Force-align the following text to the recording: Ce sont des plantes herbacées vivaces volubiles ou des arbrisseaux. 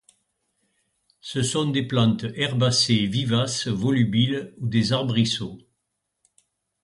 Ce 1.19 1.43
sont 1.43 1.69
des 1.69 1.83
plantes 1.85 2.25
herbacées 2.33 3.05
vivaces 3.05 3.67
volubiles 3.67 4.51
ou 4.57 4.65
des 4.65 4.93
arbrisseaux. 4.93 5.59